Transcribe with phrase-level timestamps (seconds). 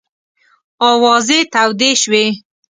[0.89, 2.25] آوازې تودې شوې.